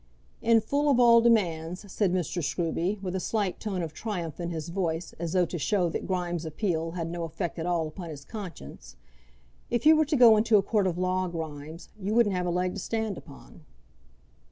[0.41, 2.43] "In full of all demands," said Mr.
[2.43, 6.07] Scruby, with a slight tone of triumph in his voice, as though to show that
[6.07, 8.95] Grimes' appeal had no effect at all upon his conscience.
[9.69, 12.49] "If you were to go into a court of law, Grimes, you wouldn't have a
[12.49, 13.63] leg to stand upon."